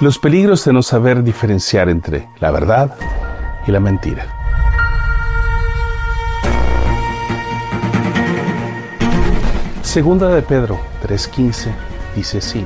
[0.00, 2.96] Los peligros de no saber diferenciar entre la verdad
[3.66, 4.24] y la mentira.
[9.82, 11.74] Segunda de Pedro 3:15
[12.16, 12.64] dice así,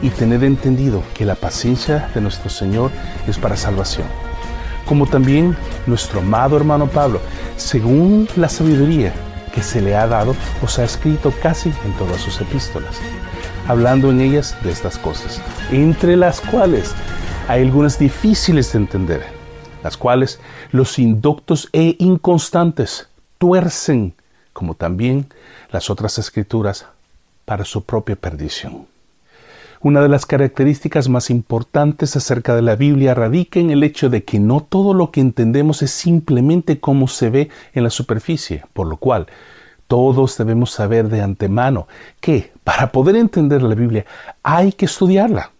[0.00, 2.92] y tener entendido que la paciencia de nuestro Señor
[3.26, 4.06] es para salvación,
[4.84, 5.56] como también
[5.88, 7.20] nuestro amado hermano Pablo,
[7.56, 9.12] según la sabiduría
[9.52, 13.00] que se le ha dado, os ha escrito casi en todas sus epístolas,
[13.68, 16.94] hablando en ellas de estas cosas, entre las cuales
[17.48, 19.22] hay algunas difíciles de entender,
[19.82, 20.40] las cuales
[20.72, 23.08] los inductos e inconstantes
[23.38, 24.14] tuercen,
[24.52, 25.26] como también
[25.70, 26.86] las otras escrituras,
[27.44, 28.86] para su propia perdición.
[29.80, 34.24] Una de las características más importantes acerca de la Biblia radica en el hecho de
[34.24, 38.86] que no todo lo que entendemos es simplemente como se ve en la superficie, por
[38.86, 39.26] lo cual
[39.86, 41.88] todos debemos saber de antemano
[42.20, 44.06] que para poder entender la Biblia
[44.42, 45.52] hay que estudiarla.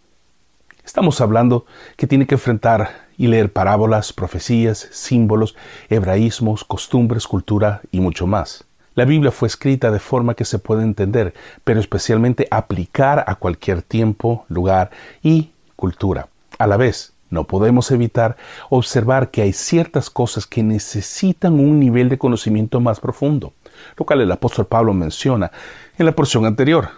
[0.83, 1.65] Estamos hablando
[1.95, 5.55] que tiene que enfrentar y leer parábolas, profecías, símbolos,
[5.89, 8.63] hebraísmos, costumbres, cultura y mucho más.
[8.95, 13.81] La Biblia fue escrita de forma que se puede entender, pero especialmente aplicar a cualquier
[13.81, 14.89] tiempo, lugar
[15.21, 16.29] y cultura.
[16.57, 18.37] A la vez, no podemos evitar
[18.69, 23.53] observar que hay ciertas cosas que necesitan un nivel de conocimiento más profundo,
[23.95, 25.51] lo cual el apóstol Pablo menciona
[25.97, 26.89] en la porción anterior.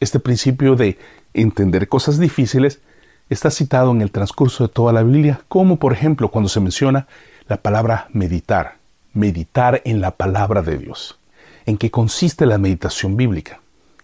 [0.00, 0.98] Este principio de
[1.34, 2.80] entender cosas difíciles
[3.28, 7.06] está citado en el transcurso de toda la Biblia, como por ejemplo cuando se menciona
[7.48, 8.76] la palabra meditar,
[9.12, 11.18] meditar en la palabra de Dios.
[11.66, 13.60] ¿En qué consiste la meditación bíblica?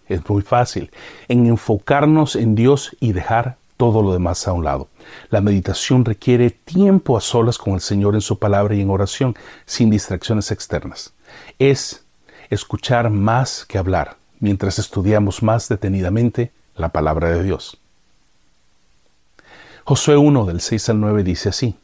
[0.07, 0.91] Es muy fácil,
[1.27, 4.87] en enfocarnos en Dios y dejar todo lo demás a un lado.
[5.29, 9.35] La meditación requiere tiempo a solas con el Señor en su palabra y en oración,
[9.65, 11.13] sin distracciones externas.
[11.59, 12.05] Es
[12.49, 17.77] escuchar más que hablar, mientras estudiamos más detenidamente la palabra de Dios.
[19.83, 21.75] Josué 1 del 6 al 9 dice así,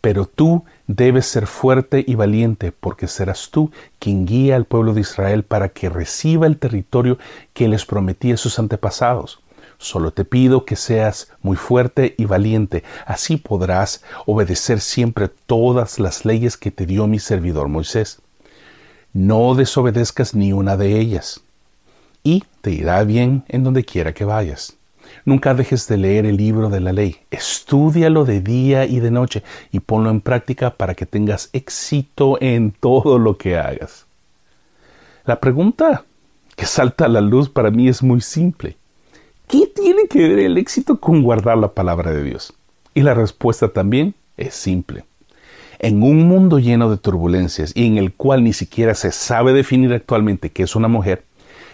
[0.00, 5.00] Pero tú Debes ser fuerte y valiente, porque serás tú quien guía al pueblo de
[5.00, 7.16] Israel para que reciba el territorio
[7.54, 9.40] que les prometí a sus antepasados.
[9.78, 16.26] Solo te pido que seas muy fuerte y valiente, así podrás obedecer siempre todas las
[16.26, 18.20] leyes que te dio mi servidor Moisés.
[19.12, 21.42] No desobedezcas ni una de ellas,
[22.24, 24.76] y te irá bien en donde quiera que vayas.
[25.24, 27.16] Nunca dejes de leer el libro de la ley.
[27.30, 32.72] Estúdialo de día y de noche y ponlo en práctica para que tengas éxito en
[32.72, 34.06] todo lo que hagas.
[35.24, 36.04] La pregunta
[36.56, 38.76] que salta a la luz para mí es muy simple.
[39.48, 42.54] ¿Qué tiene que ver el éxito con guardar la palabra de Dios?
[42.94, 45.04] Y la respuesta también es simple.
[45.82, 49.92] En un mundo lleno de turbulencias y en el cual ni siquiera se sabe definir
[49.92, 51.24] actualmente qué es una mujer,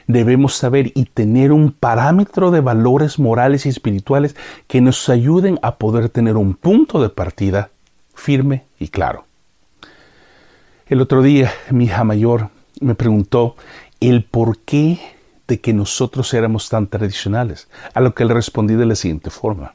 [0.06, 4.34] debemos saber y tener un parámetro de valores morales y espirituales
[4.66, 7.68] que nos ayuden a poder tener un punto de partida
[8.14, 9.26] firme y claro.
[10.86, 12.48] El otro día mi hija mayor
[12.80, 13.56] me preguntó
[14.00, 15.00] el por qué
[15.48, 19.74] de que nosotros éramos tan tradicionales, a lo que le respondí de la siguiente forma.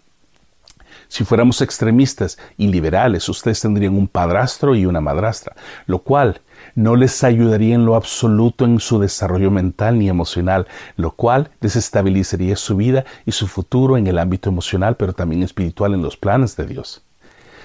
[1.08, 5.56] Si fuéramos extremistas y liberales, ustedes tendrían un padrastro y una madrastra,
[5.86, 6.42] lo cual
[6.76, 12.56] no les ayudaría en lo absoluto en su desarrollo mental ni emocional, lo cual desestabilizaría
[12.56, 16.56] su vida y su futuro en el ámbito emocional, pero también espiritual en los planes
[16.56, 17.04] de Dios.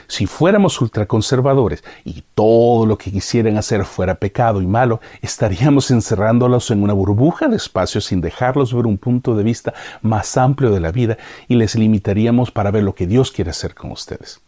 [0.08, 6.70] Si fuéramos ultraconservadores y todo lo que quisieran hacer fuera pecado y malo, estaríamos encerrándolos
[6.70, 10.80] en una burbuja de espacio sin dejarlos ver un punto de vista más amplio de
[10.80, 14.41] la vida y les limitaríamos para ver lo que Dios quiere hacer con ustedes.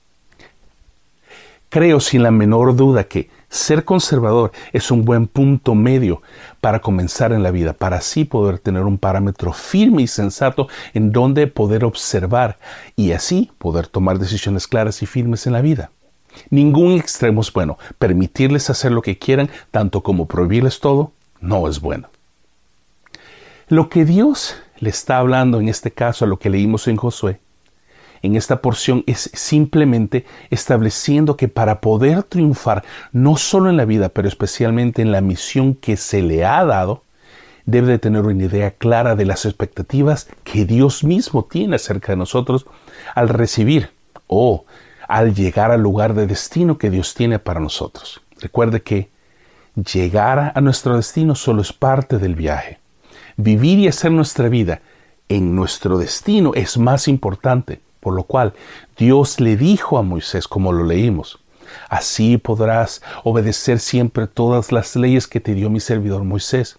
[1.69, 6.23] Creo sin la menor duda que ser conservador es un buen punto medio
[6.61, 11.13] para comenzar en la vida, para así poder tener un parámetro firme y sensato en
[11.13, 12.59] donde poder observar
[12.97, 15.91] y así poder tomar decisiones claras y firmes en la vida.
[16.49, 17.77] Ningún extremo es bueno.
[17.99, 22.09] Permitirles hacer lo que quieran, tanto como prohibirles todo, no es bueno.
[23.67, 27.41] Lo que Dios le está hablando en este caso a lo que leímos en Josué
[28.23, 34.11] en esta porción es simplemente estableciendo que para poder triunfar, no solo en la vida,
[34.11, 37.03] pero especialmente en la misión que se le ha dado,
[37.67, 42.17] debe de tener una idea clara de las expectativas que Dios mismo tiene acerca de
[42.17, 42.67] nosotros
[43.15, 43.91] al recibir
[44.27, 44.65] o
[45.09, 48.21] al llegar al lugar de destino que Dios tiene para nosotros.
[48.41, 49.09] Recuerde que
[49.75, 52.79] llegar a nuestro destino solo es parte del viaje.
[53.37, 54.83] Vivir y hacer nuestra vida
[55.29, 58.55] en nuestro destino es más importante por lo cual
[58.99, 61.41] Dios le dijo a Moisés, como lo leímos,
[61.89, 66.77] Así podrás obedecer siempre todas las leyes que te dio mi servidor Moisés.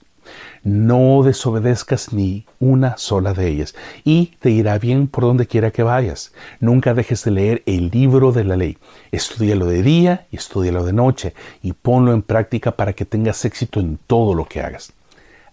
[0.64, 5.84] No desobedezcas ni una sola de ellas, y te irá bien por donde quiera que
[5.84, 6.32] vayas.
[6.60, 8.78] Nunca dejes de leer el libro de la ley.
[9.12, 11.34] Estudialo de día y estudialo de noche,
[11.64, 14.94] y ponlo en práctica para que tengas éxito en todo lo que hagas.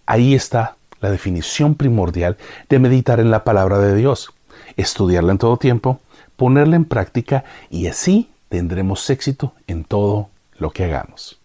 [0.05, 2.37] Ahí está la definición primordial
[2.69, 4.31] de meditar en la palabra de Dios.
[4.77, 5.99] Estudiarla en todo tiempo,
[6.35, 11.39] ponerla en práctica y así tendremos éxito en todo lo que hagamos.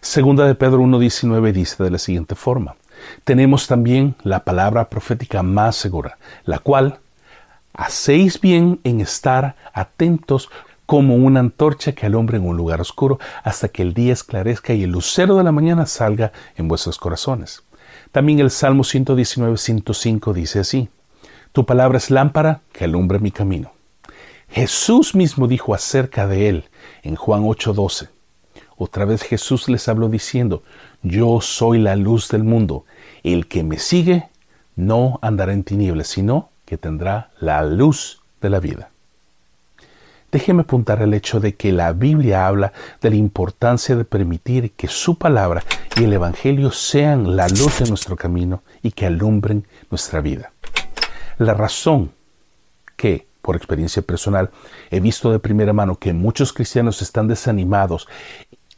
[0.00, 2.76] Segunda de Pedro 1.19 dice de la siguiente forma,
[3.24, 6.98] tenemos también la palabra profética más segura, la cual
[7.72, 10.50] hacéis bien en estar atentos
[10.86, 14.84] como una antorcha que alumbra en un lugar oscuro hasta que el día esclarezca y
[14.84, 17.62] el lucero de la mañana salga en vuestros corazones.
[18.12, 20.88] También el Salmo 119, 105 dice así,
[21.54, 23.70] Tu palabra es lámpara que alumbra mi camino.
[24.48, 26.64] Jesús mismo dijo acerca de él
[27.04, 28.08] en Juan 8:12,
[28.76, 30.64] otra vez Jesús les habló diciendo,
[31.04, 32.86] Yo soy la luz del mundo.
[33.22, 34.30] El que me sigue
[34.74, 38.90] no andará en tinieblas, sino que tendrá la luz de la vida.
[40.32, 44.88] Déjeme apuntar el hecho de que la Biblia habla de la importancia de permitir que
[44.88, 45.62] su palabra
[45.94, 50.50] y el Evangelio sean la luz de nuestro camino y que alumbren nuestra vida.
[51.38, 52.12] La razón
[52.96, 54.50] que por experiencia personal,
[54.90, 58.08] he visto de primera mano que muchos cristianos están desanimados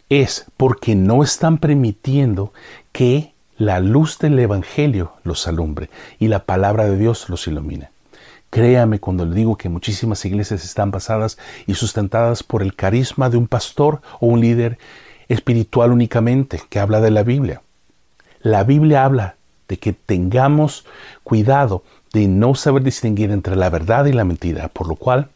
[0.08, 2.53] es porque no están permitiendo
[2.91, 5.88] que la luz del Evangelio los alumbre
[6.19, 7.91] y la palabra de Dios los ilumine.
[8.50, 13.37] Créame cuando le digo que muchísimas iglesias están basadas y sustentadas por el carisma de
[13.37, 14.79] un pastor o un líder
[15.29, 17.62] espiritual únicamente que habla de la Biblia.
[18.41, 19.36] La Biblia habla
[19.68, 20.84] de que tengamos
[21.22, 21.82] cuidado
[22.12, 25.30] de no saber distinguir entre la verdad y la mentira, por lo cual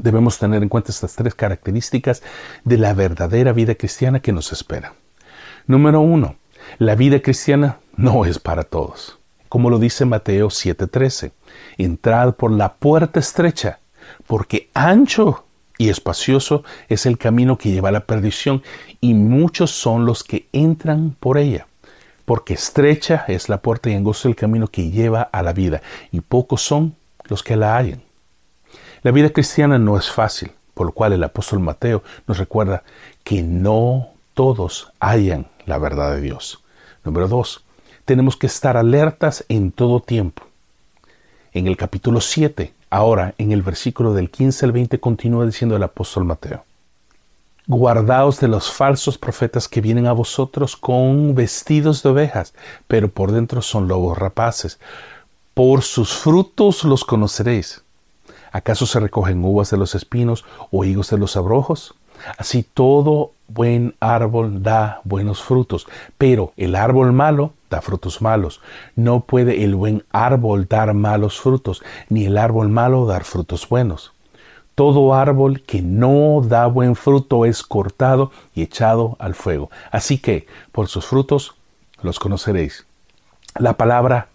[0.00, 2.22] Debemos tener en cuenta estas tres características
[2.64, 4.94] de la verdadera vida cristiana que nos espera.
[5.66, 6.36] Número uno,
[6.78, 9.18] la vida cristiana no es para todos.
[9.50, 11.32] Como lo dice Mateo 7:13,
[11.76, 13.80] entrad por la puerta estrecha,
[14.26, 15.44] porque ancho
[15.76, 18.62] y espacioso es el camino que lleva a la perdición,
[19.00, 21.66] y muchos son los que entran por ella.
[22.24, 26.20] Porque estrecha es la puerta y angosto el camino que lleva a la vida, y
[26.20, 28.02] pocos son los que la hallan.
[29.02, 32.84] La vida cristiana no es fácil, por lo cual el apóstol Mateo nos recuerda
[33.24, 36.62] que no todos hayan la verdad de Dios.
[37.04, 37.64] Número dos,
[38.04, 40.44] tenemos que estar alertas en todo tiempo.
[41.52, 45.82] En el capítulo 7, ahora en el versículo del 15 al 20, continúa diciendo el
[45.82, 46.64] apóstol Mateo.
[47.74, 52.52] Guardaos de los falsos profetas que vienen a vosotros con vestidos de ovejas,
[52.86, 54.78] pero por dentro son lobos rapaces.
[55.54, 57.82] Por sus frutos los conoceréis.
[58.52, 61.94] ¿Acaso se recogen uvas de los espinos o higos de los abrojos?
[62.36, 65.86] Así todo buen árbol da buenos frutos,
[66.18, 68.60] pero el árbol malo da frutos malos.
[68.96, 74.11] No puede el buen árbol dar malos frutos, ni el árbol malo dar frutos buenos.
[74.74, 79.70] Todo árbol que no da buen fruto es cortado y echado al fuego.
[79.90, 81.54] Así que por sus frutos
[82.02, 82.86] los conoceréis.
[83.58, 84.28] La palabra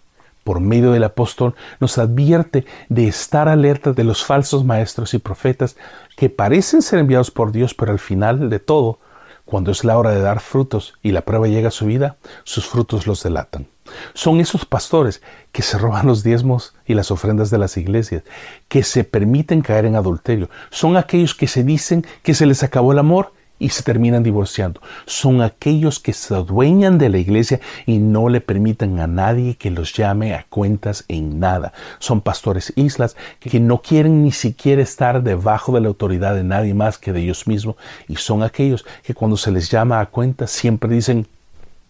[0.48, 5.76] por medio del apóstol, nos advierte de estar alerta de los falsos maestros y profetas
[6.16, 8.98] que parecen ser enviados por Dios, pero al final de todo,
[9.44, 12.66] cuando es la hora de dar frutos y la prueba llega a su vida, sus
[12.66, 13.66] frutos los delatan.
[14.14, 18.22] Son esos pastores que se roban los diezmos y las ofrendas de las iglesias,
[18.68, 20.50] que se permiten caer en adulterio.
[20.70, 24.80] Son aquellos que se dicen que se les acabó el amor y se terminan divorciando.
[25.06, 29.70] Son aquellos que se adueñan de la iglesia y no le permiten a nadie que
[29.70, 31.72] los llame a cuentas en nada.
[31.98, 36.74] Son pastores islas que no quieren ni siquiera estar debajo de la autoridad de nadie
[36.74, 37.76] más que de ellos mismos.
[38.06, 41.26] Y son aquellos que cuando se les llama a cuentas siempre dicen,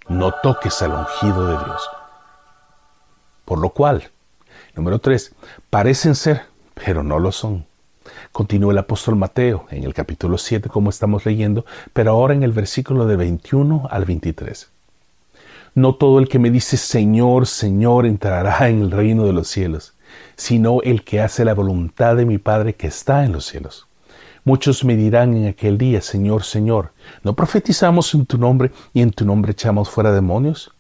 [0.09, 1.91] no toques al ungido de Dios.
[3.45, 4.11] Por lo cual,
[4.75, 5.35] número tres,
[5.71, 6.43] parecen ser,
[6.75, 7.67] pero no lo son.
[8.33, 12.53] Continúa el apóstol Mateo en el capítulo 7 como estamos leyendo, pero ahora en el
[12.53, 14.71] versículo de 21 al 23.
[15.75, 19.95] No todo el que me dice Señor, Señor entrará en el reino de los cielos,
[20.37, 23.88] sino el que hace la voluntad de mi Padre que está en los cielos.
[24.49, 29.11] Muchos me dirán en aquel día, Señor, Señor, ¿no profetizamos en tu nombre y en
[29.11, 30.73] tu nombre echamos fuera demonios?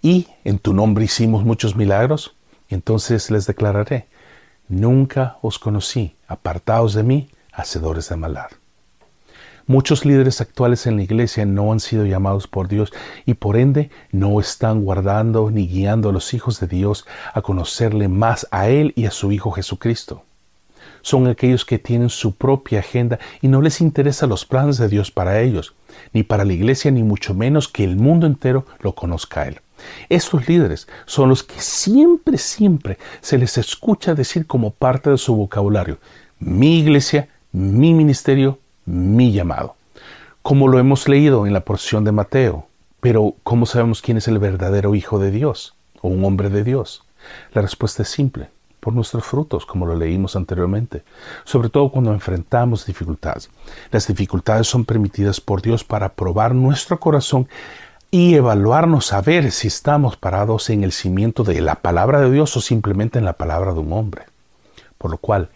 [0.00, 2.36] ¿Y en tu nombre hicimos muchos milagros?
[2.68, 4.06] Entonces les declararé,
[4.68, 8.50] Nunca os conocí, apartaos de mí, hacedores de maldad.
[9.66, 12.92] Muchos líderes actuales en la iglesia no han sido llamados por Dios
[13.26, 18.06] y por ende no están guardando ni guiando a los hijos de Dios a conocerle
[18.06, 20.22] más a Él y a su Hijo Jesucristo.
[21.02, 25.10] Son aquellos que tienen su propia agenda y no les interesan los planes de Dios
[25.10, 25.74] para ellos,
[26.12, 29.60] ni para la iglesia, ni mucho menos que el mundo entero lo conozca a Él.
[30.08, 35.34] Estos líderes son los que siempre, siempre se les escucha decir como parte de su
[35.36, 35.98] vocabulario,
[36.40, 39.76] mi iglesia, mi ministerio, mi llamado.
[40.42, 42.66] Como lo hemos leído en la porción de Mateo.
[43.00, 47.04] Pero, ¿cómo sabemos quién es el verdadero Hijo de Dios o un hombre de Dios?
[47.52, 48.48] La respuesta es simple,
[48.80, 51.02] por nuestros frutos, como lo leímos anteriormente,
[51.44, 53.50] sobre todo cuando enfrentamos dificultades.
[53.90, 57.48] Las dificultades son permitidas por Dios para probar nuestro corazón
[58.10, 62.56] y evaluarnos a ver si estamos parados en el cimiento de la palabra de Dios
[62.56, 64.22] o simplemente en la palabra de un hombre.
[64.96, 65.50] Por lo cual,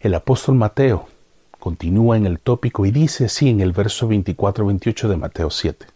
[0.00, 1.06] el apóstol Mateo
[1.58, 5.86] continúa en el tópico y dice así en el verso 24-28 de Mateo 7.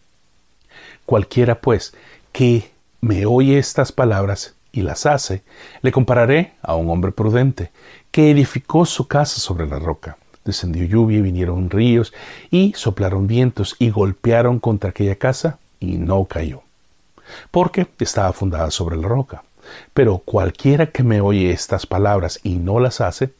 [1.05, 1.93] Cualquiera pues
[2.31, 5.43] que me oye estas palabras y las hace,
[5.81, 7.71] le compararé a un hombre prudente
[8.11, 10.17] que edificó su casa sobre la roca.
[10.45, 12.13] Descendió lluvia y vinieron ríos
[12.51, 16.61] y soplaron vientos y golpearon contra aquella casa y no cayó,
[17.51, 19.43] porque estaba fundada sobre la roca.
[19.93, 23.31] Pero cualquiera que me oye estas palabras y no las hace,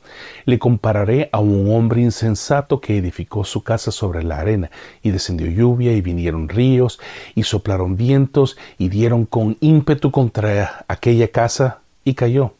[0.45, 5.47] le compararé a un hombre insensato que edificó su casa sobre la arena, y descendió
[5.49, 6.99] lluvia, y vinieron ríos,
[7.35, 12.53] y soplaron vientos, y dieron con ímpetu contra aquella casa, y cayó,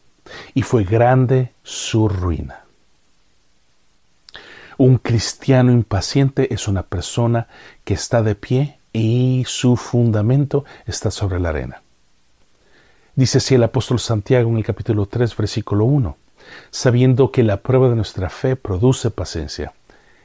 [0.54, 2.64] y fue grande su ruina.
[4.78, 7.48] Un cristiano impaciente es una persona
[7.82, 11.82] que está de pie y su fundamento está sobre la arena.
[13.18, 16.16] Dice así el apóstol Santiago en el capítulo 3, versículo 1,
[16.70, 19.72] sabiendo que la prueba de nuestra fe produce paciencia.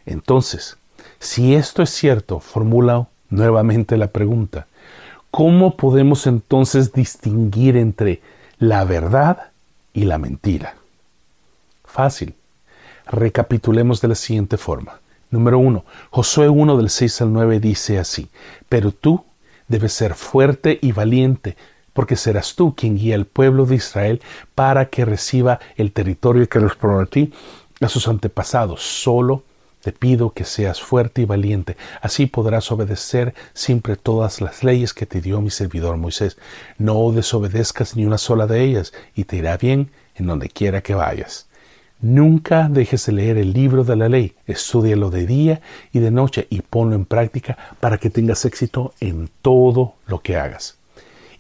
[0.05, 0.77] Entonces,
[1.17, 4.67] si esto es cierto, formula nuevamente la pregunta,
[5.31, 8.21] ¿cómo podemos entonces distinguir entre
[8.59, 9.49] la verdad
[9.91, 10.75] y la mentira?
[11.85, 12.35] Fácil.
[13.07, 14.99] Recapitulemos de la siguiente forma.
[15.31, 18.29] Número uno, Josué 1 del 6 al 9 dice así,
[18.69, 19.25] pero tú
[19.67, 21.57] debes ser fuerte y valiente,
[21.93, 24.21] porque serás tú quien guía al pueblo de Israel
[24.55, 27.31] para que reciba el territorio que les prometí
[27.81, 28.81] a sus antepasados.
[28.81, 29.43] Solo
[29.83, 35.05] te pido que seas fuerte y valiente, así podrás obedecer siempre todas las leyes que
[35.05, 36.37] te dio mi servidor Moisés.
[36.77, 40.95] No desobedezcas ni una sola de ellas, y te irá bien en donde quiera que
[40.95, 41.47] vayas.
[41.99, 46.47] Nunca dejes de leer el libro de la ley, estudialo de día y de noche
[46.49, 50.77] y ponlo en práctica para que tengas éxito en todo lo que hagas.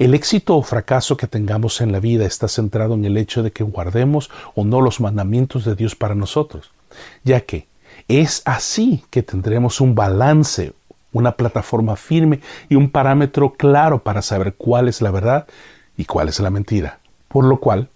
[0.03, 3.51] El éxito o fracaso que tengamos en la vida está centrado en el hecho de
[3.51, 6.71] que guardemos o no los mandamientos de Dios para nosotros,
[7.23, 7.67] ya que
[8.09, 10.73] es así que tendremos un balance,
[11.13, 15.47] una plataforma firme y un parámetro claro para saber cuál es la verdad
[15.95, 16.99] y cuál es la mentira.
[17.29, 17.87] Por lo cual,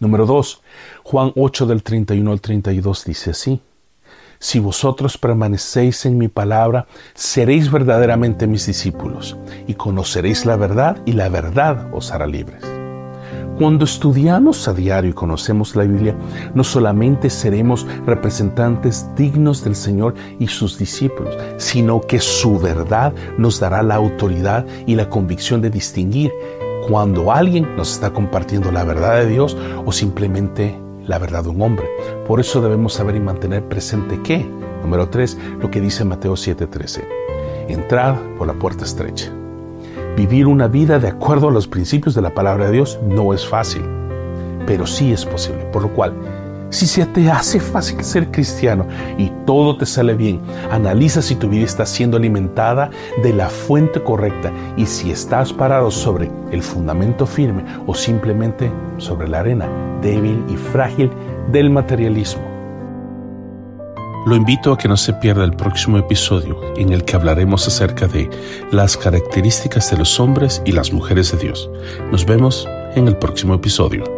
[0.00, 0.60] Número 2.
[1.04, 3.60] Juan 8 del 31 al 32 dice así.
[4.40, 11.12] Si vosotros permanecéis en mi palabra, seréis verdaderamente mis discípulos, y conoceréis la verdad, y
[11.12, 12.62] la verdad os hará libres.
[13.58, 16.14] Cuando estudiamos a diario y conocemos la Biblia,
[16.54, 23.58] no solamente seremos representantes dignos del Señor y sus discípulos, sino que su verdad nos
[23.58, 26.30] dará la autoridad y la convicción de distinguir
[26.88, 30.78] cuando alguien nos está compartiendo la verdad de Dios o simplemente
[31.08, 31.88] la verdad de un hombre.
[32.26, 34.46] Por eso debemos saber y mantener presente que,
[34.82, 37.02] número 3, lo que dice Mateo 7:13,
[37.68, 39.32] entrad por la puerta estrecha.
[40.16, 43.46] Vivir una vida de acuerdo a los principios de la palabra de Dios no es
[43.46, 43.82] fácil,
[44.66, 46.12] pero sí es posible, por lo cual
[46.70, 51.48] si se te hace fácil ser cristiano y todo te sale bien, analiza si tu
[51.48, 52.90] vida está siendo alimentada
[53.22, 59.28] de la fuente correcta y si estás parado sobre el fundamento firme o simplemente sobre
[59.28, 59.68] la arena
[60.02, 61.10] débil y frágil
[61.50, 62.42] del materialismo.
[64.26, 68.06] Lo invito a que no se pierda el próximo episodio en el que hablaremos acerca
[68.06, 68.28] de
[68.70, 71.70] las características de los hombres y las mujeres de Dios.
[72.10, 74.17] Nos vemos en el próximo episodio.